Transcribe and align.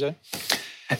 dirais 0.00 0.14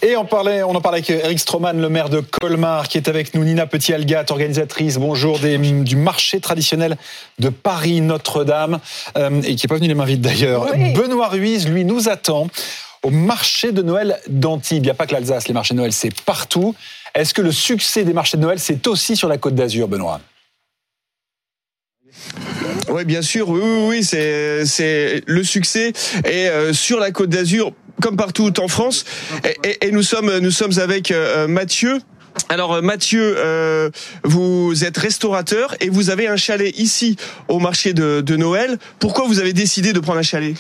et 0.03 0.17
on, 0.17 0.25
parlait, 0.25 0.63
on 0.63 0.75
en 0.75 0.81
parlait 0.81 0.99
avec 0.99 1.11
Eric 1.11 1.41
Stroman, 1.41 1.81
le 1.81 1.89
maire 1.89 2.11
de 2.11 2.21
Colmar, 2.21 2.87
qui 2.87 2.97
est 2.97 3.09
avec 3.09 3.35
nous. 3.35 3.43
Nina 3.43 3.67
Petit-Algat, 3.67 4.27
organisatrice, 4.31 4.99
bonjour, 4.99 5.41
du 5.41 5.97
marché 5.97 6.39
traditionnel 6.39 6.97
de 7.41 7.49
Paris 7.49 8.01
Notre-Dame, 8.01 8.79
euh, 9.19 9.43
et 9.43 9.57
qui 9.57 9.67
n'est 9.67 9.69
pas 9.69 9.75
venu 9.75 9.89
les 9.89 9.95
mains 9.95 10.05
vides 10.05 10.21
d'ailleurs. 10.21 10.67
Benoît 10.95 11.29
Ruiz, 11.29 11.69
lui, 11.69 11.85
nous 11.85 12.09
attend 12.09 12.47
au 13.03 13.11
marché 13.11 13.73
de 13.73 13.83
Noël 13.83 14.21
d'Antibes. 14.29 14.85
Il 14.85 14.87
n'y 14.87 14.91
a 14.91 14.95
pas 14.95 15.07
que 15.07 15.13
l'Alsace, 15.13 15.49
les 15.49 15.55
marchés 15.55 15.75
de 15.75 15.79
Noël, 15.79 15.93
c'est 15.93 16.15
partout. 16.23 16.77
Est-ce 17.15 17.35
que 17.35 17.43
le 17.43 17.51
succès 17.51 18.05
des 18.05 18.13
marchés 18.13 18.37
de 18.37 18.43
Noël, 18.43 18.61
c'est 18.61 18.87
aussi 18.87 19.17
sur 19.17 19.27
la 19.27 19.39
côte 19.39 19.57
d'Azur, 19.57 19.89
Benoît? 19.89 20.21
Oui, 22.89 23.05
bien 23.05 23.23
sûr. 23.23 23.49
Oui, 23.49 23.61
oui, 23.63 23.87
oui 23.89 24.05
c'est 24.05 24.67
c'est 24.67 25.23
le 25.27 25.45
succès 25.45 25.93
et 26.25 26.49
euh, 26.49 26.73
sur 26.73 26.99
la 26.99 27.11
Côte 27.11 27.31
d'Azur 27.31 27.73
comme 28.01 28.17
partout 28.17 28.59
en 28.61 28.69
France. 28.69 29.05
Et, 29.65 29.91
nous 29.91 30.03
sommes 30.03 30.39
nous 30.39 30.51
sommes 30.51 30.79
avec 30.79 31.11
euh, 31.11 31.47
Mathieu. 31.47 32.01
Alors 32.49 32.75
euh, 32.75 32.81
Mathieu, 32.81 33.35
euh, 33.39 33.91
vous 34.25 34.85
êtes 34.85 34.97
restaurateur 34.99 35.75
et 35.81 35.89
vous 35.89 36.11
avez 36.11 36.29
un 36.29 36.37
chalet 36.37 36.77
ici 36.79 37.17
au 37.49 37.59
marché 37.59 37.93
de, 37.93 38.37
Noël. 38.37 38.79
Pourquoi 38.99 39.27
vous 39.27 39.41
avez 39.41 39.53
décidé 39.53 39.93
de 39.93 40.01
prendre 40.01 40.19
un 40.19 40.23
chalet? 40.23 40.55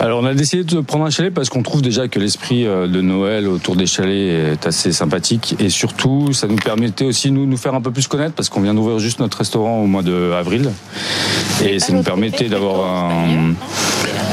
Alors 0.00 0.20
on 0.20 0.26
a 0.26 0.34
décidé 0.34 0.64
de 0.64 0.80
prendre 0.80 1.04
un 1.04 1.10
chalet 1.10 1.32
parce 1.32 1.48
qu'on 1.48 1.62
trouve 1.62 1.82
déjà 1.82 2.08
que 2.08 2.18
l'esprit 2.18 2.64
de 2.64 3.00
Noël 3.00 3.48
autour 3.48 3.76
des 3.76 3.86
chalets 3.86 4.58
est 4.60 4.66
assez 4.66 4.92
sympathique. 4.92 5.56
Et 5.58 5.70
surtout 5.70 6.32
ça 6.32 6.46
nous 6.46 6.56
permettait 6.56 7.04
aussi 7.04 7.30
nous 7.30 7.46
nous 7.46 7.56
faire 7.56 7.74
un 7.74 7.80
peu 7.80 7.90
plus 7.90 8.06
connaître 8.06 8.34
parce 8.34 8.48
qu'on 8.48 8.60
vient 8.60 8.74
d'ouvrir 8.74 8.98
juste 8.98 9.20
notre 9.20 9.38
restaurant 9.38 9.80
au 9.80 9.86
mois 9.86 10.02
de 10.02 10.32
avril 10.32 10.70
et 11.64 11.78
ça 11.78 11.92
nous 11.92 12.02
permettait 12.02 12.48
d'avoir 12.48 13.10
un 13.10 13.54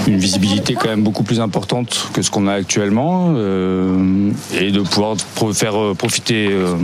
une 0.08 0.18
visibilité 0.18 0.76
quand 0.76 0.88
même 0.88 1.04
beaucoup 1.04 1.24
plus 1.24 1.40
importante 1.40 2.10
que 2.14 2.22
ce 2.22 2.30
qu'on 2.30 2.48
a 2.48 2.54
actuellement 2.54 3.34
euh, 3.36 4.32
et 4.54 4.72
de 4.72 4.82
pouvoir 4.82 5.16
faire 5.54 5.82
euh, 5.82 5.94
profiter 5.94 6.48
euh, 6.56 6.78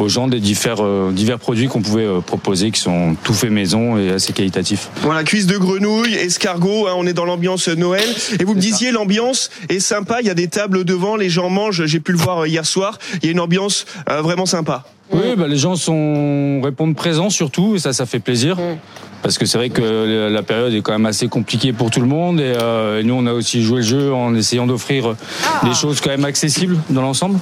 aux 0.00 0.08
gens 0.08 0.28
des 0.28 0.40
divers, 0.40 0.82
divers 1.12 1.38
produits 1.38 1.68
qu'on 1.68 1.82
pouvait 1.82 2.06
proposer 2.26 2.70
qui 2.70 2.80
sont 2.80 3.16
tout 3.22 3.34
faits 3.34 3.50
maison 3.50 3.98
et 3.98 4.10
assez 4.10 4.32
qualitatifs. 4.32 4.88
Voilà, 5.02 5.24
cuisse 5.24 5.46
de 5.46 5.56
grenouille, 5.56 6.14
escargot, 6.14 6.86
hein, 6.86 6.94
on 6.96 7.06
est 7.06 7.12
dans 7.12 7.24
l'ambiance 7.24 7.68
Noël. 7.68 8.08
Et 8.38 8.44
vous 8.44 8.54
me 8.54 8.60
disiez, 8.60 8.92
l'ambiance 8.92 9.50
est 9.68 9.80
sympa, 9.80 10.18
il 10.20 10.26
y 10.26 10.30
a 10.30 10.34
des 10.34 10.48
tables 10.48 10.84
devant, 10.84 11.16
les 11.16 11.30
gens 11.30 11.50
mangent, 11.50 11.84
j'ai 11.86 12.00
pu 12.00 12.12
le 12.12 12.18
voir 12.18 12.46
hier 12.46 12.66
soir, 12.66 12.98
il 13.22 13.26
y 13.26 13.28
a 13.28 13.32
une 13.32 13.40
ambiance 13.40 13.86
vraiment 14.06 14.46
sympa. 14.46 14.84
Oui, 15.10 15.36
bah, 15.36 15.46
les 15.48 15.56
gens 15.56 15.76
sont 15.76 16.60
répondent 16.62 16.94
présents 16.94 17.30
surtout 17.30 17.76
et 17.76 17.78
ça, 17.78 17.92
ça 17.92 18.06
fait 18.06 18.18
plaisir. 18.18 18.56
Mm. 18.56 18.76
Parce 19.22 19.36
que 19.36 19.46
c'est 19.46 19.58
vrai 19.58 19.68
que 19.70 20.28
la 20.30 20.42
période 20.44 20.72
est 20.72 20.80
quand 20.80 20.92
même 20.92 21.06
assez 21.06 21.26
compliquée 21.26 21.72
pour 21.72 21.90
tout 21.90 22.00
le 22.00 22.06
monde 22.06 22.40
et, 22.40 22.54
euh, 22.56 23.02
nous 23.02 23.14
on 23.14 23.26
a 23.26 23.32
aussi 23.32 23.62
joué 23.62 23.78
le 23.78 23.82
jeu 23.82 24.14
en 24.14 24.32
essayant 24.36 24.64
d'offrir 24.64 25.16
ah. 25.44 25.66
des 25.66 25.74
choses 25.74 26.00
quand 26.00 26.10
même 26.10 26.24
accessibles 26.24 26.78
dans 26.90 27.02
l'ensemble. 27.02 27.40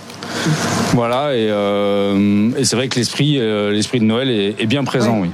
Voilà 0.95 1.35
et, 1.35 1.49
euh, 1.51 2.46
et 2.57 2.65
c'est 2.65 2.77
vrai 2.77 2.89
que 2.89 2.97
l'esprit 2.97 3.39
euh, 3.39 3.71
l'esprit 3.71 4.01
de 4.01 4.05
Noël 4.05 4.31
est, 4.31 4.55
est 4.59 4.67
bien 4.67 4.85
présent, 4.85 5.19
oui. 5.21 5.31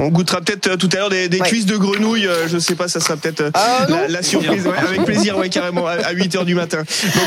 On 0.00 0.08
goûtera 0.08 0.40
peut-être 0.40 0.68
euh, 0.68 0.76
tout 0.76 0.88
à 0.92 0.96
l'heure 0.96 1.10
des, 1.10 1.28
cuisses 1.40 1.66
de 1.66 1.76
grenouille. 1.76 2.26
Euh, 2.26 2.48
je 2.48 2.58
sais 2.58 2.74
pas, 2.74 2.88
ça 2.88 3.00
sera 3.00 3.16
peut-être 3.16 3.40
euh, 3.40 3.50
ah, 3.54 3.86
la, 4.08 4.22
surprise. 4.22 4.66
avec 4.66 5.04
plaisir, 5.04 5.38
ouais, 5.38 5.48
carrément, 5.48 5.86
à 5.86 6.12
8 6.12 6.36
h 6.36 6.44
du 6.44 6.54
matin. 6.54 6.82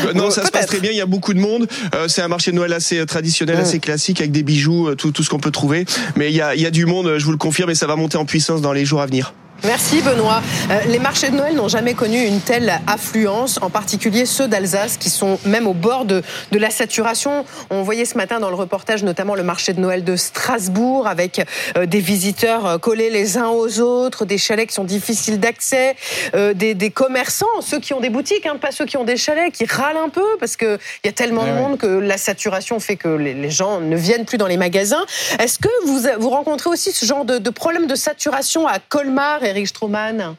Donc, 0.05 0.15
non, 0.15 0.31
ça 0.31 0.45
se 0.45 0.51
passe 0.51 0.67
très 0.67 0.79
bien. 0.79 0.91
Il 0.91 0.97
y 0.97 1.01
a 1.01 1.05
beaucoup 1.05 1.33
de 1.33 1.39
monde. 1.39 1.67
c'est 2.07 2.21
un 2.21 2.27
marché 2.27 2.51
de 2.51 2.55
Noël 2.55 2.73
assez 2.73 3.05
traditionnel, 3.05 3.57
assez 3.57 3.79
classique, 3.79 4.19
avec 4.21 4.31
des 4.31 4.43
bijoux, 4.43 4.93
tout, 4.95 5.11
tout 5.11 5.23
ce 5.23 5.29
qu'on 5.29 5.39
peut 5.39 5.51
trouver. 5.51 5.85
Mais 6.15 6.29
il 6.29 6.35
y 6.35 6.41
a, 6.41 6.55
il 6.55 6.61
y 6.61 6.65
a 6.65 6.71
du 6.71 6.85
monde, 6.85 7.15
je 7.17 7.25
vous 7.25 7.31
le 7.31 7.37
confirme, 7.37 7.69
et 7.69 7.75
ça 7.75 7.87
va 7.87 7.95
monter 7.95 8.17
en 8.17 8.25
puissance 8.25 8.61
dans 8.61 8.73
les 8.73 8.85
jours 8.85 9.01
à 9.01 9.05
venir. 9.05 9.33
Merci 9.65 10.01
Benoît. 10.01 10.41
Euh, 10.71 10.79
les 10.87 10.99
marchés 10.99 11.29
de 11.29 11.35
Noël 11.35 11.53
n'ont 11.53 11.67
jamais 11.67 11.93
connu 11.93 12.23
une 12.23 12.39
telle 12.39 12.79
affluence, 12.87 13.59
en 13.61 13.69
particulier 13.69 14.25
ceux 14.25 14.47
d'Alsace 14.47 14.95
qui 14.95 15.09
sont 15.09 15.37
même 15.45 15.67
au 15.67 15.73
bord 15.73 16.05
de, 16.05 16.23
de, 16.51 16.57
la 16.57 16.69
saturation. 16.69 17.45
On 17.69 17.83
voyait 17.83 18.05
ce 18.05 18.15
matin 18.15 18.39
dans 18.39 18.49
le 18.49 18.55
reportage 18.55 19.03
notamment 19.03 19.35
le 19.35 19.43
marché 19.43 19.73
de 19.73 19.81
Noël 19.81 20.05
de 20.05 20.15
Strasbourg 20.15 21.07
avec 21.07 21.45
euh, 21.77 21.85
des 21.85 21.99
visiteurs 21.99 22.65
euh, 22.65 22.77
collés 22.77 23.09
les 23.09 23.37
uns 23.37 23.49
aux 23.49 23.81
autres, 23.81 24.23
des 24.23 24.37
chalets 24.37 24.69
qui 24.69 24.75
sont 24.75 24.85
difficiles 24.85 25.39
d'accès, 25.39 25.95
des, 26.33 26.73
des, 26.73 26.89
commerçants, 26.89 27.45
ceux 27.61 27.79
qui 27.79 27.93
ont 27.93 27.99
des 27.99 28.09
boutiques, 28.09 28.45
hein, 28.45 28.57
pas 28.59 28.71
ceux 28.71 28.85
qui 28.85 28.97
ont 28.97 29.03
des 29.03 29.17
chalets, 29.17 29.51
qui 29.51 29.65
râlent 29.65 29.97
un 29.97 30.09
peu 30.09 30.25
parce 30.39 30.55
qu'il 30.55 30.79
y 31.03 31.07
a 31.07 31.11
tellement 31.11 31.45
de 31.45 31.51
monde 31.51 31.77
que 31.77 31.87
la 31.87 32.17
saturation 32.17 32.79
fait 32.79 32.95
que 32.95 33.09
les, 33.09 33.49
gens 33.49 33.81
ne 33.81 33.95
viennent 33.95 34.25
plus 34.25 34.37
dans 34.37 34.47
les 34.47 34.57
magasins. 34.57 35.05
Est-ce 35.39 35.59
que 35.59 35.69
vous, 35.85 36.01
vous 36.19 36.29
rencontrez 36.29 36.69
aussi 36.69 36.91
ce 36.91 37.05
genre 37.05 37.25
de, 37.25 37.37
de 37.37 37.49
problème 37.49 37.87
de 37.87 37.95
saturation 37.95 38.67
à 38.67 38.79
Colmar 38.79 39.43
Eric 39.49 39.67
Stroman 39.67 40.35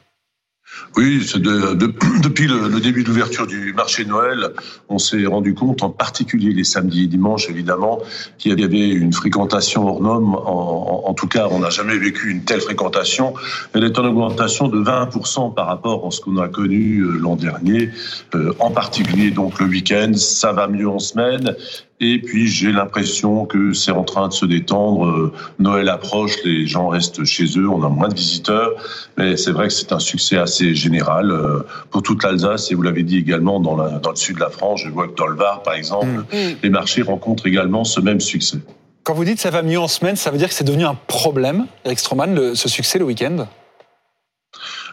oui, 0.95 1.25
depuis 2.23 2.47
le, 2.47 2.79
début 2.79 3.03
d'ouverture 3.03 3.45
du 3.45 3.73
marché 3.73 4.05
Noël, 4.05 4.51
on 4.89 4.99
s'est 4.99 5.25
rendu 5.25 5.53
compte, 5.53 5.83
en 5.83 5.89
particulier 5.89 6.53
les 6.53 6.63
samedis 6.63 7.03
et 7.03 7.07
dimanches 7.07 7.49
évidemment, 7.49 7.99
qu'il 8.37 8.59
y 8.59 8.63
avait 8.63 8.89
une 8.89 9.13
fréquentation 9.13 9.87
hors 9.87 10.01
norme. 10.01 10.35
En, 10.35 11.13
tout 11.13 11.27
cas, 11.27 11.47
on 11.51 11.59
n'a 11.59 11.69
jamais 11.69 11.97
vécu 11.97 12.31
une 12.31 12.43
telle 12.43 12.61
fréquentation. 12.61 13.33
Elle 13.73 13.83
est 13.83 13.99
en 13.99 14.05
augmentation 14.05 14.67
de 14.69 14.81
20% 14.81 15.53
par 15.53 15.67
rapport 15.67 16.07
à 16.07 16.11
ce 16.11 16.21
qu'on 16.21 16.37
a 16.37 16.47
connu 16.47 16.99
euh, 17.01 17.17
l'an 17.17 17.35
dernier, 17.35 17.89
euh, 18.33 18.53
en 18.59 18.71
particulier 18.71 19.31
donc 19.31 19.59
le 19.59 19.65
week-end. 19.65 20.13
Ça 20.15 20.53
va 20.53 20.67
mieux 20.67 20.89
en 20.89 20.99
semaine. 20.99 21.55
Et 22.03 22.17
puis 22.17 22.47
j'ai 22.47 22.71
l'impression 22.71 23.45
que 23.45 23.73
c'est 23.73 23.91
en 23.91 24.03
train 24.03 24.27
de 24.27 24.33
se 24.33 24.47
détendre. 24.47 25.05
Euh, 25.05 25.33
Noël 25.59 25.87
approche, 25.87 26.33
les 26.43 26.65
gens 26.65 26.87
restent 26.87 27.23
chez 27.23 27.45
eux, 27.59 27.69
on 27.69 27.83
a 27.83 27.89
moins 27.89 28.09
de 28.09 28.15
visiteurs, 28.15 28.71
mais 29.17 29.37
c'est 29.37 29.51
vrai 29.51 29.67
que 29.67 29.73
c'est 29.73 29.91
un 29.91 29.99
succès 29.99 30.37
assez 30.37 30.73
général 30.73 31.29
euh, 31.29 31.59
pour 31.91 32.01
toute 32.01 32.23
l'Alsace 32.23 32.71
et 32.71 32.75
vous 32.75 32.81
l'avez 32.81 33.03
dit 33.03 33.17
également 33.17 33.59
dans, 33.59 33.75
dans, 33.75 34.09
le 34.09 34.15
sud 34.15 34.37
de 34.37 34.41
la 34.41 34.49
France. 34.49 34.81
Je 34.83 34.89
vois 34.89 35.07
que 35.07 35.15
dans 35.15 35.27
le 35.27 35.35
Var, 35.35 35.61
par 35.61 35.75
exemple, 35.75 36.25
mm. 36.33 36.35
Mm. 36.35 36.55
les 36.63 36.69
marchés 36.71 37.03
rencontrent 37.03 37.45
également 37.45 37.83
ce 37.83 37.99
même 37.99 38.19
succès. 38.19 38.57
Quand 39.03 39.13
vous 39.13 39.25
dites 39.25 39.39
ça 39.39 39.51
va 39.51 39.61
mieux 39.61 39.79
en 39.79 39.87
semaine, 39.87 40.15
ça 40.15 40.31
veut 40.31 40.39
dire 40.39 40.47
que 40.47 40.55
c'est 40.55 40.63
devenu 40.63 40.85
un 40.85 40.97
problème, 41.05 41.67
Eric 41.85 41.99
Stroman, 41.99 42.55
ce 42.55 42.67
succès 42.67 42.97
le 42.97 43.05
week-end? 43.05 43.45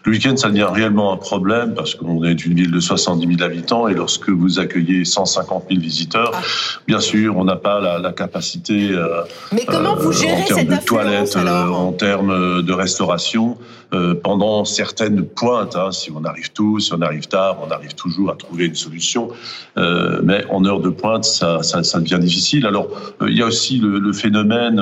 Le 0.05 0.13
week-end, 0.13 0.37
ça 0.37 0.49
devient 0.49 0.69
réellement 0.71 1.13
un 1.13 1.17
problème 1.17 1.75
parce 1.75 1.95
qu'on 1.95 2.25
est 2.25 2.45
une 2.45 2.55
ville 2.55 2.71
de 2.71 2.81
70 2.81 3.37
000 3.37 3.43
habitants 3.43 3.89
et 3.89 3.95
lorsque 3.95 4.29
vous 4.29 4.59
accueillez 4.59 5.05
150 5.05 5.65
000 5.69 5.81
visiteurs, 5.81 6.33
ah. 6.35 6.41
bien 6.87 7.01
sûr, 7.01 7.37
on 7.37 7.45
n'a 7.45 7.57
pas 7.57 7.81
la, 7.99 8.13
capacité. 8.13 8.91
Euh, 8.93 9.23
Mais 9.53 9.65
comment 9.67 9.95
vous 9.95 10.11
euh, 10.11 10.13
gérez 10.13 10.43
en 10.43 10.57
termes 10.57 10.67
de 10.67 10.85
toilettes, 10.85 11.37
euh, 11.37 11.69
en 11.69 11.93
termes 11.93 12.63
de 12.63 12.73
restauration, 12.73 13.59
pendant 14.23 14.67
certaines 14.67 15.25
pointes. 15.25 15.75
Hein, 15.75 15.93
si 15.93 16.11
on 16.11 16.23
arrive 16.25 16.53
tôt, 16.53 16.79
si 16.79 16.93
on 16.93 17.01
arrive 17.01 17.27
tard, 17.27 17.57
on 17.67 17.71
arrive 17.71 17.95
toujours 17.95 18.31
à 18.31 18.35
trouver 18.35 18.67
une 18.67 18.75
solution. 18.75 19.31
mais 19.77 20.45
en 20.51 20.65
heure 20.65 20.81
de 20.81 20.91
pointe, 20.91 21.25
ça, 21.25 21.63
ça, 21.63 21.83
ça 21.83 21.99
devient 22.01 22.19
difficile. 22.21 22.67
Alors, 22.67 22.89
il 23.23 23.37
y 23.37 23.43
a 23.43 23.47
aussi 23.47 23.79
le, 23.79 23.99
le 23.99 24.13
phénomène 24.13 24.79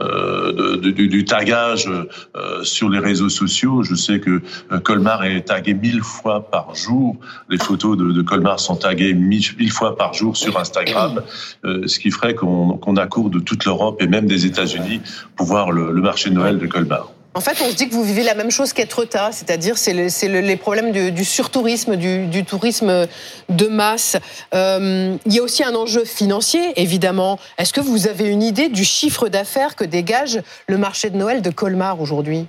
euh, 0.00 0.78
du, 0.78 1.24
tagage 1.24 1.88
euh, 1.88 2.64
sur 2.64 2.88
les 2.88 2.98
réseaux 2.98 3.28
sociaux. 3.28 3.82
Je 3.82 3.94
sais 3.94 4.20
que 4.20 4.42
euh, 4.72 4.78
Colmar 4.80 5.24
est 5.24 5.42
tagué 5.42 5.74
mille 5.74 6.02
fois 6.02 6.50
par 6.50 6.74
jour. 6.74 7.16
Les 7.48 7.58
photos 7.58 7.96
de, 7.96 8.22
Colmar 8.22 8.60
sont 8.60 8.76
taguées 8.76 9.14
mille, 9.14 9.70
fois 9.70 9.96
par 9.96 10.14
jour 10.14 10.36
sur 10.36 10.58
Instagram, 10.58 11.22
ce 11.64 11.98
qui 11.98 12.10
ferait 12.10 12.34
qu'on 12.34 12.96
accourt 12.96 13.30
de 13.30 13.38
toute 13.38 13.64
l'Europe 13.64 14.00
et 14.02 14.06
même 14.06 14.26
des 14.26 14.46
États-Unis 14.46 15.00
pour 15.36 15.46
voir 15.46 15.70
le 15.70 16.00
marché 16.00 16.30
de 16.30 16.34
Noël 16.34 16.58
de 16.58 16.66
Colmar. 16.66 17.08
En 17.32 17.40
fait, 17.40 17.62
on 17.62 17.70
se 17.70 17.76
dit 17.76 17.88
que 17.88 17.94
vous 17.94 18.02
vivez 18.02 18.24
la 18.24 18.34
même 18.34 18.50
chose 18.50 18.72
qu'Etretat, 18.72 19.30
c'est-à-dire 19.30 19.78
c'est 19.78 19.92
les 19.92 20.56
problèmes 20.56 20.90
du, 20.90 21.24
surtourisme, 21.24 21.94
du, 21.94 22.44
tourisme 22.44 23.06
de 23.48 23.66
masse. 23.68 24.16
Euh, 24.52 25.16
il 25.26 25.32
y 25.32 25.38
a 25.38 25.42
aussi 25.42 25.62
un 25.62 25.76
enjeu 25.76 26.04
financier, 26.04 26.72
évidemment. 26.74 27.38
Est-ce 27.56 27.72
que 27.72 27.80
vous 27.80 28.08
avez 28.08 28.26
une 28.26 28.42
idée 28.42 28.68
du 28.68 28.84
chiffre 28.84 29.28
d'affaires 29.28 29.76
que 29.76 29.84
dégage 29.84 30.42
le 30.66 30.76
marché 30.76 31.08
de 31.08 31.16
Noël 31.16 31.40
de 31.40 31.50
Colmar 31.50 32.00
aujourd'hui? 32.00 32.48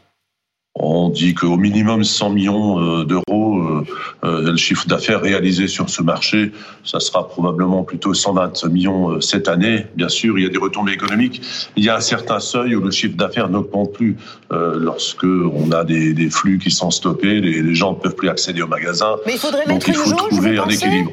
On 0.76 1.10
dit 1.10 1.34
qu'au 1.34 1.58
minimum 1.58 2.04
100 2.04 2.30
millions 2.30 2.80
euh, 2.80 3.04
d'euros, 3.04 3.60
euh, 3.60 3.86
euh, 4.24 4.52
le 4.52 4.58
chiffre 4.58 4.88
d'affaires 4.88 5.22
réalisé 5.22 5.68
sur 5.68 5.90
ce 5.90 6.02
marché, 6.02 6.52
ça 6.84 7.00
sera 7.00 7.28
probablement 7.28 7.84
plutôt 7.84 8.14
120 8.14 8.66
millions 8.66 9.20
cette 9.20 9.48
année. 9.48 9.86
Bien 9.96 10.10
sûr, 10.10 10.40
il 10.40 10.44
y 10.44 10.48
a 10.48 10.50
des 10.50 10.58
retombées 10.58 10.94
économiques. 10.94 11.42
Il 11.76 11.84
y 11.84 11.90
a 11.90 11.96
un 11.98 12.02
certain 12.02 12.40
seuil 12.40 12.76
où 12.76 12.82
le 12.82 12.92
chiffre 12.92 13.16
d'affaires 13.16 13.50
n'augmente 13.50 13.94
plus. 13.94 14.18
lorsque 14.50 15.24
on 15.24 15.72
a 15.72 15.84
des, 15.84 16.30
flux 16.30 16.58
qui 16.58 16.72
sont 16.72 16.92
stoppés, 16.92 17.42
les, 17.42 17.76
gens 17.76 17.92
ne 17.92 17.98
peuvent 17.98 18.16
plus 18.16 18.30
accéder 18.30 18.62
au 18.62 18.68
magasin. 18.68 19.16
Mais 19.26 19.34
il 19.34 19.40
faudrait 19.40 19.66
mettre 19.66 19.88
il 19.88 19.96
faut 19.96 20.12
trouver 20.12 20.58
un 20.58 20.68
équilibre. 20.68 21.12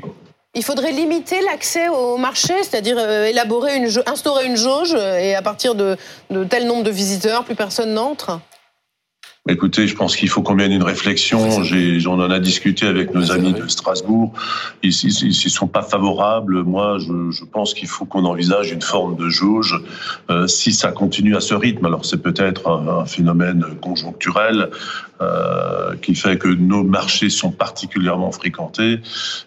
Il 0.55 0.65
faudrait 0.65 0.93
limiter 0.93 1.41
l'accès 1.43 1.88
au 1.88 2.17
marché, 2.17 2.55
c'est-à-dire 2.62 2.99
élaborer 2.99 3.77
une, 3.77 3.88
instaurer 4.06 4.47
une 4.47 4.56
jauge 4.56 4.94
et 4.94 5.35
à 5.35 5.43
partir 5.43 5.75
de 5.75 5.97
tel 6.49 6.67
nombre 6.67 6.85
de 6.85 6.91
visiteurs, 6.91 7.44
plus 7.44 7.55
personne 7.55 7.94
n'entre? 7.94 8.41
Écoutez, 9.50 9.87
je 9.87 9.97
pense 9.97 10.15
qu'il 10.15 10.29
faut 10.29 10.43
qu'on 10.43 10.55
mène 10.55 10.73
une 10.73 10.83
réflexion. 10.83 11.62
J'ai, 11.62 12.06
on 12.06 12.21
en 12.21 12.31
a 12.31 12.39
discuté 12.39 12.87
avec 12.87 13.15
nos 13.15 13.33
amis 13.33 13.55
de 13.55 13.67
Strasbourg. 13.67 14.35
Ils 14.83 14.89
ne 14.89 15.49
sont 15.49 15.67
pas 15.67 15.81
favorables. 15.81 16.62
Moi, 16.65 16.99
je, 16.99 17.31
je 17.31 17.45
pense 17.45 17.73
qu'il 17.73 17.89
faut 17.89 18.05
qu'on 18.05 18.27
envisage 18.27 18.73
une 18.73 18.83
forme 18.83 19.17
de 19.17 19.31
jauge. 19.31 19.81
Euh, 20.31 20.47
si 20.47 20.73
ça 20.73 20.93
continue 20.93 21.35
à 21.35 21.41
ce 21.41 21.55
rythme, 21.55 21.87
alors 21.87 22.05
c'est 22.05 22.23
peut-être 22.23 22.69
un, 22.69 23.00
un, 23.00 23.06
phénomène 23.06 23.65
conjoncturel 23.81 24.69
euh, 25.23 25.97
qui 26.03 26.15
fait 26.15 26.37
que 26.37 26.49
nos 26.49 26.85
marchés 26.85 27.31
sont 27.31 27.50
particulièrement 27.50 28.31
fréquentés. 28.31 29.00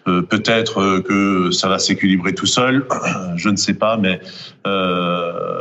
Euh, 0.08 0.20
peut-être 0.22 0.98
que 1.00 1.52
ça 1.52 1.68
va 1.68 1.78
s'équilibrer 1.78 2.34
tout 2.34 2.46
seul. 2.46 2.86
Je 3.36 3.48
ne 3.48 3.56
sais 3.56 3.74
pas, 3.74 3.96
mais 3.96 4.20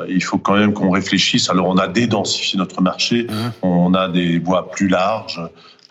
il 0.09 0.23
faut 0.23 0.37
quand 0.37 0.55
même 0.55 0.73
qu'on 0.73 0.89
réfléchisse. 0.89 1.49
Alors, 1.49 1.67
on 1.67 1.77
a 1.77 1.87
dédensifié 1.87 2.57
notre 2.57 2.81
marché. 2.81 3.27
Mmh. 3.29 3.65
On 3.65 3.93
a 3.93 4.07
des 4.07 4.30
voies 4.39 4.69
plus 4.71 4.87
larges 4.87 5.41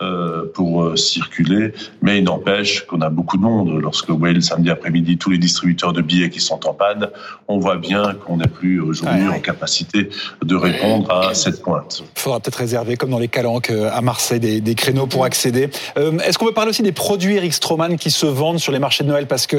euh, 0.01 0.51
pour 0.55 0.81
euh, 0.81 0.95
circuler, 0.95 1.73
mais 2.01 2.17
il 2.17 2.23
n'empêche 2.23 2.87
qu'on 2.87 3.01
a 3.01 3.09
beaucoup 3.11 3.37
de 3.37 3.43
monde. 3.43 3.79
Lorsque 3.79 4.09
vous 4.09 4.17
voyez 4.17 4.33
le 4.33 4.41
samedi 4.41 4.71
après-midi 4.71 5.19
tous 5.19 5.29
les 5.29 5.37
distributeurs 5.37 5.93
de 5.93 6.01
billets 6.01 6.31
qui 6.31 6.39
sont 6.39 6.65
en 6.65 6.73
panne, 6.73 7.09
on 7.47 7.59
voit 7.59 7.77
bien 7.77 8.15
qu'on 8.15 8.37
n'est 8.37 8.47
plus 8.47 8.81
aujourd'hui 8.81 9.27
en 9.27 9.39
capacité 9.39 10.09
de 10.43 10.55
répondre 10.55 11.11
à 11.11 11.35
cette 11.35 11.61
pointe. 11.61 12.01
Il 12.15 12.19
faudra 12.19 12.39
peut-être 12.39 12.55
réserver, 12.55 12.97
comme 12.97 13.11
dans 13.11 13.19
les 13.19 13.27
calanques 13.27 13.69
euh, 13.69 13.91
à 13.93 14.01
Marseille, 14.01 14.39
des, 14.39 14.59
des 14.59 14.73
créneaux 14.73 15.05
pour 15.05 15.23
accéder. 15.23 15.69
Euh, 15.97 16.17
Est-ce 16.17 16.39
qu'on 16.39 16.45
peut 16.45 16.53
parler 16.53 16.71
aussi 16.71 16.81
des 16.81 16.93
produits 16.93 17.35
Eric 17.35 17.53
Stroman 17.53 17.95
qui 17.95 18.09
se 18.09 18.25
vendent 18.25 18.59
sur 18.59 18.71
les 18.71 18.79
marchés 18.79 19.03
de 19.03 19.09
Noël? 19.09 19.27
Parce 19.27 19.45
que 19.45 19.57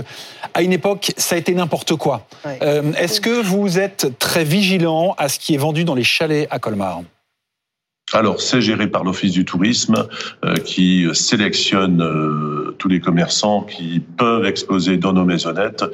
à 0.55 0.63
une 0.63 0.73
époque, 0.73 1.13
ça 1.17 1.37
a 1.37 1.39
été 1.39 1.55
n'importe 1.55 1.95
quoi. 1.95 2.27
Ouais. 2.45 2.59
Euh, 2.63 2.93
Est-ce 2.95 3.21
que 3.21 3.41
vous 3.43 3.79
êtes 3.79 4.19
très 4.19 4.43
vigilant 4.43 5.15
à 5.19 5.29
ce 5.29 5.39
qui 5.39 5.55
est 5.55 5.59
vendu 5.59 5.85
dans 5.85 5.95
les 5.95 6.03
chalets 6.03 6.49
à 6.51 6.59
Colmar? 6.59 7.03
Alors, 8.19 8.41
c'est 8.41 8.61
géré 8.61 8.87
par 8.87 9.05
l'Office 9.05 9.33
du 9.33 9.45
tourisme 9.45 10.07
euh, 10.45 10.57
qui 10.57 11.07
sélectionne 11.15 12.03
euh, 12.03 12.75
tous 12.79 12.89
les 12.89 13.01
commerçants 13.01 13.63
qui 13.63 14.01
peuvent 14.01 14.45
exposer 14.45 14.97
dans 14.97 15.13
nos 15.13 15.25
maisonnettes. 15.25 15.85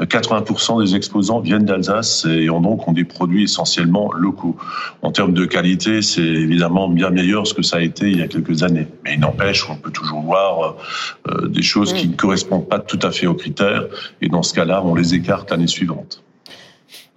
80% 0.00 0.84
des 0.84 0.96
exposants 0.96 1.40
viennent 1.40 1.64
d'Alsace 1.64 2.26
et 2.28 2.50
ont 2.50 2.60
donc 2.60 2.88
ont 2.88 2.92
des 2.92 3.04
produits 3.04 3.44
essentiellement 3.44 4.12
locaux. 4.12 4.56
En 5.02 5.12
termes 5.12 5.32
de 5.34 5.44
qualité, 5.44 6.02
c'est 6.02 6.20
évidemment 6.20 6.88
bien 6.88 7.10
meilleur 7.10 7.46
ce 7.46 7.54
que 7.54 7.62
ça 7.62 7.76
a 7.76 7.80
été 7.80 8.10
il 8.10 8.18
y 8.18 8.22
a 8.22 8.28
quelques 8.28 8.62
années. 8.62 8.88
Mais 9.04 9.14
il 9.14 9.20
n'empêche 9.20 9.64
qu'on 9.64 9.76
peut 9.76 9.90
toujours 9.90 10.20
voir 10.20 10.76
euh, 11.28 11.48
des 11.48 11.62
choses 11.62 11.92
qui 11.92 12.08
ne 12.08 12.14
correspondent 12.14 12.68
pas 12.68 12.78
tout 12.78 12.98
à 13.02 13.10
fait 13.10 13.26
aux 13.26 13.34
critères 13.34 13.86
et 14.20 14.28
dans 14.28 14.42
ce 14.42 14.54
cas-là, 14.54 14.82
on 14.84 14.94
les 14.94 15.14
écarte 15.14 15.50
l'année 15.50 15.66
suivante. 15.66 16.22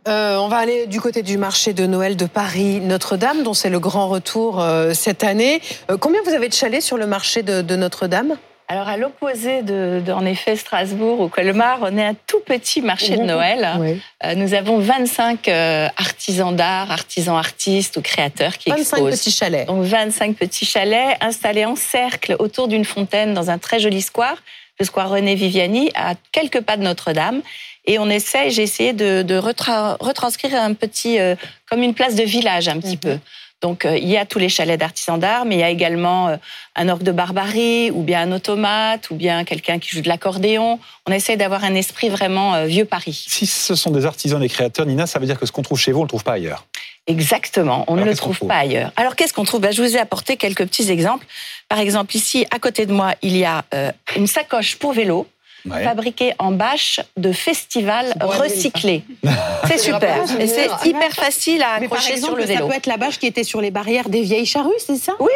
Euh, 0.07 0.38
on 0.38 0.48
va 0.48 0.57
aller 0.57 0.88
du 0.88 1.00
côté 1.00 1.21
du 1.21 1.38
marché 1.38 1.74
de 1.74 1.86
Noël 1.86 2.15
de 2.15 2.25
Paris 2.25 2.80
Notre-Dame, 2.81 3.44
dont 3.44 3.53
c'est 3.53 3.69
le 3.69 3.80
grand 3.80 4.07
retour 4.07 4.59
euh, 4.59 4.94
cette 4.94 5.24
année. 5.24 5.62
Euh, 5.92 5.98
combien 5.98 6.21
vous 6.24 6.33
avez 6.33 6.50
de 6.50 6.53
chalets 6.53 6.81
sur 6.81 6.98
le 6.98 7.06
marché 7.06 7.44
de, 7.44 7.62
de 7.62 7.75
Notre-Dame? 7.75 8.38
Alors 8.68 8.88
à 8.88 8.95
l'opposé 8.95 9.63
de, 9.63 10.01
de, 10.03 10.12
en 10.13 10.25
effet, 10.25 10.56
Strasbourg 10.56 11.19
ou 11.19 11.27
Colmar, 11.27 11.80
on 11.81 11.98
est 11.98 12.06
un 12.06 12.15
tout 12.25 12.39
petit 12.39 12.81
marché 12.81 13.18
de 13.18 13.24
Noël. 13.24 13.68
Oui. 13.77 14.01
Nous 14.38 14.53
avons 14.53 14.80
25 14.80 15.45
euh, 15.50 15.88
artisans 15.98 16.56
d'art, 16.56 16.89
artisans 16.89 17.36
artistes 17.36 17.98
ou 17.98 18.01
créateurs 18.01 18.57
qui 18.57 18.69
25 18.69 18.98
exposent. 18.98 19.19
petits 19.19 19.31
chalets. 19.31 19.68
Donc 19.68 19.83
25 19.83 20.38
petits 20.38 20.65
chalets 20.65 21.18
installés 21.19 21.65
en 21.65 21.75
cercle 21.75 22.38
autour 22.39 22.69
d'une 22.69 22.86
fontaine 22.86 23.33
dans 23.33 23.50
un 23.50 23.57
très 23.57 23.81
joli 23.81 24.01
square, 24.01 24.38
le 24.81 24.85
square 24.85 25.09
René 25.09 25.35
Viviani, 25.35 25.91
à 25.95 26.15
quelques 26.31 26.61
pas 26.61 26.75
de 26.75 26.83
Notre-Dame. 26.83 27.41
Et 27.85 27.99
on 27.99 28.09
essaie, 28.09 28.49
j'ai 28.49 28.63
essayé 28.63 28.93
de, 28.93 29.21
de 29.21 29.35
retra 29.35 29.97
retranscrire 29.99 30.55
un 30.55 30.73
petit, 30.73 31.19
euh, 31.19 31.35
comme 31.69 31.81
une 31.83 31.93
place 31.93 32.15
de 32.15 32.23
village 32.23 32.67
un 32.67 32.79
petit 32.79 32.97
mmh. 32.97 32.99
peu. 32.99 33.17
Donc 33.61 33.85
euh, 33.85 33.97
il 33.97 34.09
y 34.09 34.17
a 34.17 34.25
tous 34.25 34.39
les 34.39 34.49
chalets 34.49 34.79
d'artisans 34.79 35.19
d'art, 35.19 35.45
mais 35.45 35.55
il 35.55 35.59
y 35.59 35.63
a 35.63 35.69
également 35.69 36.29
euh, 36.29 36.37
un 36.75 36.89
orgue 36.89 37.03
de 37.03 37.11
barbarie, 37.11 37.91
ou 37.91 38.01
bien 38.01 38.21
un 38.21 38.31
automate, 38.31 39.09
ou 39.11 39.15
bien 39.15 39.43
quelqu'un 39.43 39.79
qui 39.79 39.89
joue 39.89 40.01
de 40.01 40.09
l'accordéon. 40.09 40.79
On 41.07 41.11
essaie 41.11 41.37
d'avoir 41.37 41.63
un 41.63 41.75
esprit 41.75 42.09
vraiment 42.09 42.55
euh, 42.55 42.65
vieux 42.65 42.85
Paris. 42.85 43.25
Si 43.27 43.45
ce 43.45 43.75
sont 43.75 43.91
des 43.91 44.05
artisans, 44.05 44.39
des 44.39 44.49
créateurs, 44.49 44.85
Nina, 44.85 45.05
ça 45.05 45.19
veut 45.19 45.27
dire 45.27 45.39
que 45.39 45.45
ce 45.45 45.51
qu'on 45.51 45.61
trouve 45.61 45.79
chez 45.79 45.91
vous, 45.91 45.99
on 45.99 46.03
ne 46.03 46.05
le 46.05 46.09
trouve 46.09 46.23
pas 46.23 46.33
ailleurs. 46.33 46.65
Exactement, 47.07 47.83
on 47.87 47.93
Alors, 47.93 48.05
ne 48.05 48.11
le 48.11 48.15
trouve 48.15 48.39
pas 48.39 48.57
ailleurs. 48.57 48.91
Alors 48.95 49.15
qu'est-ce 49.15 49.33
qu'on 49.33 49.43
trouve? 49.43 49.59
Ben, 49.59 49.71
Je 49.71 49.81
vous 49.81 49.95
ai 49.95 49.99
apporté 49.99 50.37
quelques 50.37 50.65
petits 50.65 50.91
exemples. 50.91 51.25
Par 51.67 51.79
exemple, 51.79 52.15
ici, 52.15 52.45
à 52.51 52.59
côté 52.59 52.85
de 52.85 52.93
moi, 52.93 53.15
il 53.21 53.35
y 53.35 53.43
a 53.43 53.65
euh, 53.73 53.91
une 54.15 54.27
sacoche 54.27 54.75
pour 54.75 54.93
vélo 54.93 55.27
ouais. 55.65 55.83
fabriquée 55.83 56.33
en 56.39 56.51
bâche 56.51 56.99
de 57.17 57.31
festival 57.31 58.13
recyclé. 58.21 59.03
C'est 59.67 59.77
super. 59.77 60.23
Et 60.39 60.47
c'est 60.47 60.69
hyper 60.85 61.11
facile 61.11 61.61
à 61.63 61.75
accrocher 61.75 62.13
exemple, 62.13 62.33
sur 62.33 62.35
le 62.35 62.43
vélo. 62.45 62.61
Ça 62.61 62.67
peut 62.67 62.77
être 62.77 62.87
la 62.87 62.97
bâche 62.97 63.19
qui 63.19 63.27
était 63.27 63.43
sur 63.43 63.61
les 63.61 63.71
barrières 63.71 64.09
des 64.09 64.21
vieilles 64.21 64.45
charrues, 64.45 64.71
c'est 64.79 64.97
ça? 64.97 65.13
Oui. 65.19 65.31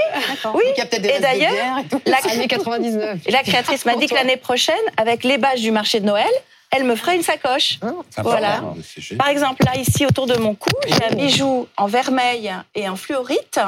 oui. 0.54 0.64
Et, 0.76 0.96
et 0.96 1.20
d'ailleurs, 1.20 1.54
la, 2.06 2.18
99. 2.48 3.20
la 3.30 3.44
créatrice 3.44 3.86
m'a 3.86 3.96
dit 3.96 4.08
que 4.08 4.16
l'année 4.16 4.38
prochaine, 4.38 4.76
avec 4.98 5.24
les 5.24 5.38
bâches 5.38 5.62
du 5.62 5.72
marché 5.72 6.00
de 6.00 6.06
Noël, 6.06 6.32
elle 6.72 6.84
me 6.84 6.96
ferait 6.96 7.16
une 7.16 7.24
sacoche. 7.24 7.80
Ah, 7.82 8.22
voilà. 8.22 8.64
Par 9.18 9.30
exemple, 9.30 9.64
là, 9.66 9.78
ici, 9.78 10.06
autour 10.06 10.28
de 10.28 10.36
mon 10.38 10.56
cou, 10.56 10.72
j'ai 10.88 11.04
un 11.06 11.16
bijou 11.16 11.68
en 11.78 11.88
vermeil 11.88 12.52
et 12.74 12.90
en 12.90 12.96
fluorite, 12.96 13.60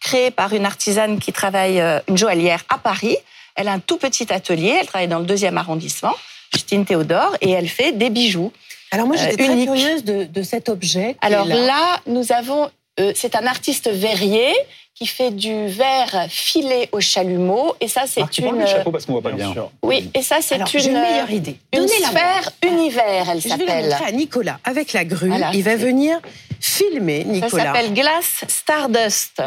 créé 0.00 0.30
par 0.30 0.52
une 0.52 0.66
artisane 0.66 1.18
qui 1.18 1.32
travaille, 1.32 1.80
euh, 1.80 2.00
une 2.08 2.18
joaillière 2.18 2.64
à 2.68 2.78
Paris. 2.78 3.16
Elle 3.56 3.68
a 3.68 3.72
un 3.72 3.78
tout 3.80 3.96
petit 3.96 4.32
atelier, 4.32 4.76
elle 4.80 4.86
travaille 4.86 5.08
dans 5.08 5.18
le 5.18 5.24
deuxième 5.24 5.58
arrondissement, 5.58 6.14
Justine 6.52 6.84
Théodore, 6.84 7.36
et 7.40 7.50
elle 7.50 7.68
fait 7.68 7.92
des 7.92 8.10
bijoux. 8.10 8.52
Alors 8.92 9.06
moi, 9.06 9.16
j'étais 9.16 9.42
euh, 9.42 9.46
très 9.46 9.64
curieuse 9.64 10.04
de, 10.04 10.24
de, 10.24 10.42
cet 10.42 10.68
objet. 10.68 11.16
Alors 11.20 11.46
là. 11.46 11.66
là, 11.66 12.00
nous 12.06 12.32
avons, 12.32 12.70
euh, 13.00 13.12
c'est 13.14 13.34
un 13.34 13.46
artiste 13.46 13.90
verrier 13.90 14.52
qui 14.94 15.06
fait 15.06 15.30
du 15.30 15.68
verre 15.68 16.26
filé 16.30 16.88
au 16.92 17.00
chalumeau, 17.00 17.74
et 17.80 17.88
ça, 17.88 18.04
c'est 18.06 18.38
une. 18.38 18.58
Le 18.58 18.66
chapeau 18.66 18.90
parce 18.90 19.04
qu'on 19.04 19.12
voit 19.12 19.22
pas 19.22 19.32
bien. 19.32 19.50
bien. 19.50 19.68
Oui, 19.82 20.10
et 20.14 20.22
ça, 20.22 20.36
c'est 20.40 20.56
une. 20.56 20.86
Une 20.86 21.00
meilleure 21.00 21.30
idée. 21.30 21.56
Une 21.74 21.80
Donnez 21.80 22.02
sphère 22.02 22.50
univers, 22.66 23.28
elle 23.30 23.40
Je 23.40 23.48
s'appelle. 23.48 23.66
vais 23.66 23.88
la 23.88 24.04
à 24.06 24.12
Nicolas 24.12 24.58
avec 24.64 24.92
la 24.92 25.04
grue. 25.04 25.28
Voilà, 25.28 25.50
il 25.52 25.62
va 25.62 25.76
venir 25.76 26.18
filmer 26.60 27.24
Nicolas. 27.24 27.64
Ça 27.64 27.72
s'appelle 27.72 27.92
Glace 27.92 28.44
Stardust. 28.48 29.42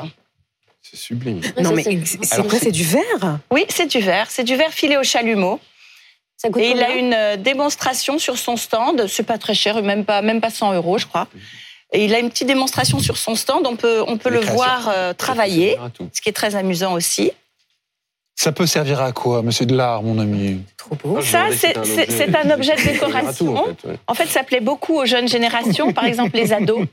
C'est 0.89 0.97
sublime. 0.97 1.41
Non, 1.59 1.71
mais 1.71 1.83
c'est 1.83 2.47
quoi 2.47 2.59
C'est 2.59 2.71
du 2.71 2.83
verre? 2.83 3.39
Oui, 3.51 3.65
c'est 3.69 3.85
du 3.85 3.99
verre. 3.99 4.31
C'est 4.31 4.43
du 4.43 4.55
verre 4.55 4.73
filé 4.73 4.97
au 4.97 5.03
chalumeau. 5.03 5.59
Ça 6.35 6.49
coûte 6.49 6.61
Et 6.61 6.71
il 6.71 6.81
a 6.81 6.95
une 6.95 7.13
euh, 7.13 7.35
démonstration 7.37 8.17
sur 8.17 8.37
son 8.37 8.55
stand. 8.55 9.05
C'est 9.07 9.23
pas 9.23 9.37
très 9.37 9.53
cher, 9.53 9.83
même 9.83 10.05
pas, 10.05 10.21
même 10.21 10.41
pas 10.41 10.49
100 10.49 10.73
euros, 10.73 10.97
je 10.97 11.05
crois. 11.05 11.27
Et 11.91 12.05
il 12.05 12.15
a 12.15 12.19
une 12.19 12.29
petite 12.29 12.47
démonstration 12.47 12.99
sur 12.99 13.17
son 13.17 13.35
stand. 13.35 13.67
On 13.67 13.75
peut, 13.75 14.03
on 14.07 14.17
peut 14.17 14.29
le 14.29 14.39
voir 14.39 14.89
euh, 14.89 15.13
travailler, 15.13 15.77
ce 16.13 16.21
qui 16.21 16.29
est 16.29 16.33
très 16.33 16.55
amusant 16.55 16.93
aussi. 16.93 17.31
Ça 18.41 18.53
peut 18.53 18.65
servir 18.65 19.01
à 19.01 19.11
quoi, 19.11 19.41
monsieur 19.41 19.65
de 19.65 19.75
l'art, 19.75 20.01
mon 20.01 20.17
ami 20.17 20.61
Trop 20.77 20.95
beau. 20.95 21.21
Ça, 21.21 21.47
c'est 21.51 21.75
un, 21.75 22.49
un 22.49 22.51
objet 22.51 22.73
de 22.73 22.83
décoration. 22.83 23.53
en, 23.53 23.65
fait, 23.65 23.87
ouais. 23.89 23.95
en 24.07 24.13
fait, 24.13 24.27
ça 24.27 24.43
plaît 24.43 24.61
beaucoup 24.61 24.95
aux 24.95 25.05
jeunes 25.05 25.27
générations, 25.27 25.91
par 25.91 26.05
exemple 26.05 26.37
les 26.37 26.53
ados, 26.53 26.85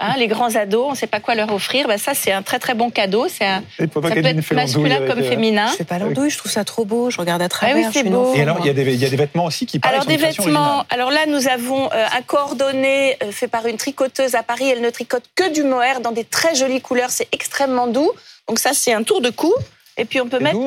hein, 0.00 0.14
les 0.18 0.26
grands 0.26 0.52
ados. 0.56 0.86
On 0.88 0.90
ne 0.90 0.96
sait 0.96 1.06
pas 1.06 1.20
quoi 1.20 1.36
leur 1.36 1.52
offrir. 1.54 1.86
Ben, 1.86 1.96
ça, 1.96 2.14
c'est 2.14 2.32
un 2.32 2.42
très 2.42 2.58
très 2.58 2.74
bon 2.74 2.90
cadeau. 2.90 3.28
C'est 3.28 3.46
un, 3.46 3.62
ça 3.78 3.86
peut 3.86 4.00
être 4.04 4.52
masculin 4.52 5.06
comme 5.06 5.22
féminin. 5.22 5.68
Je 5.70 5.76
fais 5.76 5.84
pas 5.84 6.00
l'andouille. 6.00 6.30
Je 6.30 6.38
trouve 6.38 6.50
ça 6.50 6.64
trop 6.64 6.84
beau. 6.84 7.08
Je 7.08 7.18
regarde 7.18 7.42
à 7.42 7.48
travers. 7.48 7.76
Ah 7.76 7.86
oui, 7.86 7.92
c'est 7.92 8.10
beau. 8.10 8.34
Et 8.34 8.42
alors, 8.42 8.56
il 8.58 8.66
y, 8.66 8.70
a 8.70 8.72
des, 8.72 8.82
il 8.82 9.00
y 9.00 9.06
a 9.06 9.10
des 9.10 9.16
vêtements 9.16 9.44
aussi 9.44 9.66
qui 9.66 9.78
parlent 9.78 9.94
Alors 9.94 10.06
des 10.06 10.16
vêtements. 10.16 10.84
Alors 10.90 11.12
là, 11.12 11.20
nous 11.28 11.46
avons 11.46 11.84
euh, 11.84 12.06
un 12.18 12.22
coordonné 12.22 13.16
euh, 13.22 13.30
fait 13.30 13.46
par 13.46 13.66
une 13.66 13.76
tricoteuse 13.76 14.34
à 14.34 14.42
Paris. 14.42 14.68
Elle 14.68 14.80
ne 14.80 14.90
tricote 14.90 15.22
que 15.36 15.52
du 15.52 15.62
mohair 15.62 16.00
dans 16.00 16.10
des 16.10 16.24
très 16.24 16.56
jolies 16.56 16.80
couleurs. 16.80 17.10
C'est 17.10 17.28
extrêmement 17.30 17.86
doux. 17.86 18.10
Donc 18.48 18.58
ça, 18.58 18.70
c'est 18.72 18.92
un 18.92 19.04
tour 19.04 19.20
de 19.20 19.30
cou. 19.30 19.54
Et 19.96 20.04
puis 20.04 20.20
on 20.20 20.28
peut 20.28 20.38
mettre. 20.38 20.58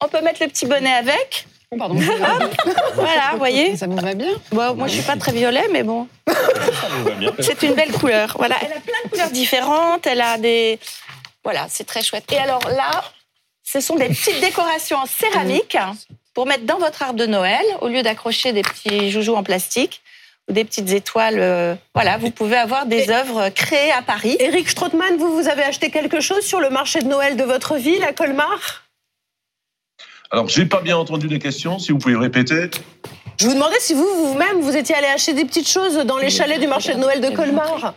On 0.00 0.08
peut 0.08 0.20
mettre 0.20 0.42
le 0.42 0.48
petit 0.48 0.66
bonnet 0.66 0.92
avec. 0.92 1.46
Oh, 1.70 1.76
pardon. 1.76 1.94
voilà, 2.94 3.30
vous 3.32 3.38
voyez. 3.38 3.76
Ça 3.76 3.86
me 3.86 4.00
va 4.00 4.14
bien? 4.14 4.28
Bon, 4.52 4.74
moi, 4.74 4.86
je 4.86 4.94
suis 4.94 5.02
pas 5.02 5.16
très 5.16 5.32
violet, 5.32 5.66
mais 5.72 5.82
bon. 5.82 6.08
C'est 7.40 7.62
une 7.62 7.74
belle 7.74 7.92
couleur. 7.92 8.34
Voilà, 8.38 8.56
elle 8.60 8.72
a 8.72 8.80
plein 8.80 9.02
de 9.04 9.10
couleurs 9.10 9.30
différentes. 9.30 10.06
Elle 10.06 10.20
a 10.20 10.38
des. 10.38 10.78
Voilà, 11.42 11.66
c'est 11.68 11.84
très 11.84 12.02
chouette. 12.02 12.24
Et 12.32 12.38
alors 12.38 12.66
là, 12.70 13.04
ce 13.62 13.80
sont 13.80 13.96
des 13.96 14.08
petites 14.08 14.40
décorations 14.40 14.98
en 14.98 15.06
céramique 15.06 15.76
pour 16.32 16.46
mettre 16.46 16.64
dans 16.64 16.78
votre 16.78 17.02
arbre 17.02 17.18
de 17.18 17.26
Noël, 17.26 17.64
au 17.80 17.88
lieu 17.88 18.02
d'accrocher 18.02 18.52
des 18.52 18.62
petits 18.62 19.10
joujoux 19.10 19.34
en 19.34 19.42
plastique 19.42 20.02
des 20.50 20.64
petites 20.64 20.90
étoiles. 20.90 21.38
Euh, 21.38 21.74
voilà, 21.94 22.18
vous 22.18 22.30
pouvez 22.30 22.56
avoir 22.56 22.86
des 22.86 23.10
œuvres 23.10 23.48
créées 23.50 23.92
à 23.92 24.02
Paris. 24.02 24.36
Eric 24.40 24.68
Strottmann, 24.68 25.16
vous, 25.16 25.34
vous 25.34 25.48
avez 25.48 25.62
acheté 25.62 25.90
quelque 25.90 26.20
chose 26.20 26.44
sur 26.44 26.60
le 26.60 26.70
marché 26.70 27.00
de 27.00 27.08
Noël 27.08 27.36
de 27.36 27.44
votre 27.44 27.76
ville, 27.76 28.02
à 28.04 28.12
Colmar? 28.12 28.84
Alors, 30.30 30.48
j'ai 30.48 30.66
pas 30.66 30.80
bien 30.80 30.96
entendu 30.96 31.28
les 31.28 31.38
questions, 31.38 31.78
si 31.78 31.92
vous 31.92 31.98
pouvez 31.98 32.16
répéter. 32.16 32.70
Je 33.40 33.46
vous 33.46 33.54
demandais 33.54 33.78
si 33.80 33.94
vous, 33.94 34.06
vous-même, 34.26 34.60
vous 34.60 34.76
étiez 34.76 34.94
allé 34.94 35.06
acheter 35.06 35.32
des 35.32 35.44
petites 35.44 35.68
choses 35.68 35.96
dans 35.98 36.18
les 36.18 36.30
chalets 36.30 36.60
du 36.60 36.66
marché 36.66 36.94
de 36.94 36.98
Noël 36.98 37.20
de 37.20 37.34
Colmar. 37.34 37.94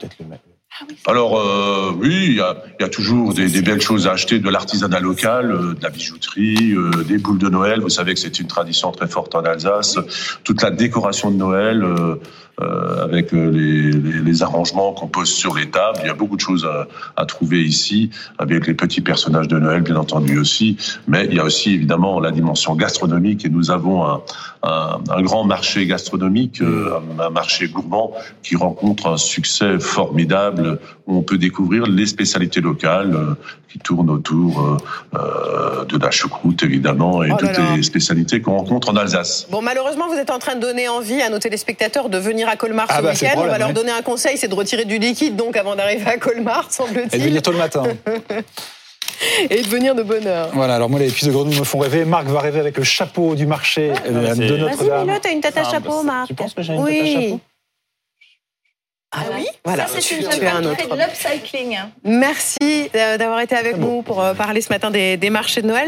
Alors 1.05 1.39
euh, 1.39 1.91
oui, 1.97 2.25
il 2.29 2.35
y 2.35 2.41
a, 2.41 2.55
il 2.79 2.83
y 2.83 2.85
a 2.85 2.89
toujours 2.89 3.33
des, 3.33 3.47
des 3.49 3.61
belles 3.61 3.81
choses 3.81 4.07
à 4.07 4.11
acheter, 4.11 4.39
de 4.39 4.49
l'artisanat 4.49 4.99
local, 4.99 5.51
euh, 5.51 5.73
de 5.73 5.83
la 5.83 5.89
bijouterie, 5.89 6.73
euh, 6.73 7.03
des 7.03 7.17
boules 7.17 7.39
de 7.39 7.49
Noël. 7.49 7.81
Vous 7.81 7.89
savez 7.89 8.13
que 8.13 8.19
c'est 8.19 8.39
une 8.39 8.47
tradition 8.47 8.91
très 8.91 9.07
forte 9.07 9.35
en 9.35 9.41
Alsace. 9.41 9.97
Toute 10.43 10.61
la 10.61 10.71
décoration 10.71 11.31
de 11.31 11.37
Noël. 11.37 11.83
euh, 12.61 13.03
avec 13.03 13.31
les, 13.31 13.91
les, 13.91 14.19
les 14.19 14.43
arrangements 14.43 14.91
qu'on 14.93 15.07
pose 15.07 15.29
sur 15.31 15.55
les 15.55 15.69
tables. 15.69 15.99
Il 16.03 16.07
y 16.07 16.09
a 16.09 16.13
beaucoup 16.13 16.35
de 16.35 16.41
choses 16.41 16.65
à, 16.65 16.87
à 17.15 17.25
trouver 17.25 17.61
ici, 17.63 18.09
avec 18.39 18.67
les 18.67 18.73
petits 18.73 19.01
personnages 19.01 19.47
de 19.47 19.59
Noël, 19.59 19.81
bien 19.81 19.95
entendu 19.95 20.39
aussi. 20.39 20.77
Mais 21.07 21.25
il 21.29 21.35
y 21.35 21.39
a 21.39 21.43
aussi 21.43 21.73
évidemment 21.73 22.19
la 22.19 22.31
dimension 22.31 22.75
gastronomique 22.75 23.45
et 23.45 23.49
nous 23.49 23.69
avons 23.71 24.05
un, 24.05 24.21
un, 24.63 24.97
un 25.09 25.21
grand 25.21 25.43
marché 25.43 25.85
gastronomique, 25.85 26.61
euh, 26.61 26.99
un 27.19 27.29
marché 27.29 27.67
gourmand 27.67 28.13
qui 28.43 28.55
rencontre 28.55 29.07
un 29.07 29.17
succès 29.17 29.79
formidable 29.79 30.66
où 31.07 31.17
on 31.17 31.21
peut 31.21 31.37
découvrir 31.37 31.85
les 31.85 32.05
spécialités 32.05 32.61
locales 32.61 33.13
euh, 33.15 33.33
qui 33.71 33.79
tournent 33.79 34.09
autour 34.09 34.59
euh, 34.59 34.77
euh, 35.17 35.85
de 35.85 35.97
la 35.97 36.11
choucroute 36.11 36.63
évidemment 36.63 37.23
et 37.23 37.27
Oh 37.31 37.31
là 37.31 37.37
toutes 37.37 37.57
là. 37.57 37.75
les 37.75 37.83
spécialités 37.83 38.41
qu'on 38.41 38.57
rencontre 38.57 38.89
en 38.89 38.95
Alsace. 38.95 39.47
Bon, 39.49 39.61
malheureusement, 39.61 40.07
vous 40.07 40.15
êtes 40.17 40.29
en 40.31 40.39
train 40.39 40.55
de 40.55 40.61
donner 40.61 40.87
envie 40.87 41.21
à 41.21 41.29
nos 41.29 41.39
téléspectateurs 41.39 42.09
de 42.09 42.17
venir 42.17 42.47
à 42.49 42.55
Colmar 42.55 42.87
Ah 42.89 42.97
ce 42.97 43.03
bah, 43.03 43.11
week-end. 43.11 43.33
On 43.37 43.45
va 43.47 43.57
leur 43.57 43.73
donner 43.73 43.91
un 43.91 44.01
conseil, 44.01 44.37
c'est 44.37 44.47
de 44.47 44.55
retirer 44.55 44.85
du 44.85 44.97
liquide 44.97 45.35
donc 45.35 45.55
avant 45.57 45.75
d'arriver 45.75 46.05
à 46.07 46.17
Colmar, 46.17 46.63
Et 46.63 46.67
de 46.67 46.73
semble-t-il, 46.73 47.21
venir 47.23 47.41
tôt 47.41 47.51
le 47.51 47.57
matin. 47.57 47.83
et 49.49 49.61
de 49.61 49.67
venir 49.67 49.95
de 49.95 50.03
bonne 50.03 50.27
heure. 50.27 50.49
Voilà, 50.53 50.75
alors 50.75 50.89
moi 50.89 50.99
les 50.99 51.07
cuisses 51.07 51.27
de 51.27 51.31
grenouille 51.31 51.59
me 51.59 51.63
font 51.65 51.79
rêver. 51.79 52.05
Marc 52.05 52.27
va 52.27 52.39
rêver 52.39 52.59
avec 52.59 52.77
le 52.77 52.83
chapeau 52.83 53.35
du 53.35 53.45
marché 53.47 53.91
c'est- 54.03 54.11
de 54.11 54.19
Vas-y, 54.19 54.59
Notre-Dame. 54.61 55.07
Milo, 55.07 55.19
t'as 55.21 55.31
une 55.31 55.41
tête 55.41 55.57
à 55.57 55.63
Ah, 55.65 55.71
chapeau, 55.71 56.03
Marc. 56.03 56.27
tu 56.27 56.33
penses 56.35 56.53
que 56.53 56.61
j'ai 56.61 56.73
une 56.73 56.81
oui. 56.83 56.93
tête 56.93 57.07
à 57.17 57.21
chapeau? 57.21 57.39
Ah 59.19 59.23
oui 59.35 59.47
Voilà, 59.65 59.87
Ça, 59.87 59.93
c'est 59.95 60.01
tu, 60.01 60.15
une 60.15 60.29
tu 60.29 60.35
jeune 60.35 60.43
es 60.43 60.47
un 60.47 60.75
qui 60.75 60.81
fait 60.83 60.87
de 60.89 60.95
l'upcycling. 60.95 61.77
Merci 62.03 62.89
euh, 62.95 63.17
d'avoir 63.17 63.39
été 63.39 63.55
avec 63.55 63.77
nous 63.77 64.01
pour 64.03 64.21
euh, 64.21 64.33
parler 64.33 64.61
ce 64.61 64.69
matin 64.69 64.91
des, 64.91 65.17
des 65.17 65.29
marchés 65.29 65.61
de 65.61 65.67
Noël. 65.67 65.85